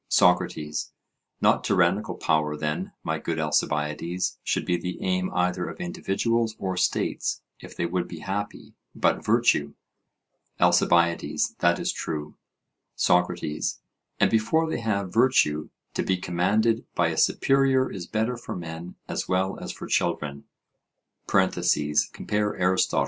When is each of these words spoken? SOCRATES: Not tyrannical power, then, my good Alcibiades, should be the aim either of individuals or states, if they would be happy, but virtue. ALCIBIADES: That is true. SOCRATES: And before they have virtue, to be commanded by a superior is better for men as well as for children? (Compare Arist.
SOCRATES: 0.09 0.93
Not 1.41 1.63
tyrannical 1.63 2.15
power, 2.15 2.57
then, 2.57 2.91
my 3.03 3.19
good 3.19 3.37
Alcibiades, 3.37 4.39
should 4.43 4.65
be 4.65 4.75
the 4.75 4.99
aim 5.03 5.29
either 5.31 5.69
of 5.69 5.79
individuals 5.79 6.55
or 6.57 6.75
states, 6.75 7.43
if 7.59 7.77
they 7.77 7.85
would 7.85 8.07
be 8.07 8.17
happy, 8.17 8.73
but 8.95 9.23
virtue. 9.23 9.75
ALCIBIADES: 10.59 11.53
That 11.59 11.77
is 11.77 11.91
true. 11.91 12.33
SOCRATES: 12.95 13.81
And 14.19 14.31
before 14.31 14.67
they 14.67 14.79
have 14.79 15.13
virtue, 15.13 15.69
to 15.93 16.01
be 16.01 16.17
commanded 16.17 16.83
by 16.95 17.09
a 17.09 17.15
superior 17.15 17.87
is 17.91 18.07
better 18.07 18.37
for 18.37 18.55
men 18.55 18.95
as 19.07 19.27
well 19.29 19.59
as 19.59 19.71
for 19.71 19.85
children? 19.85 20.45
(Compare 21.27 22.49
Arist. 22.59 22.95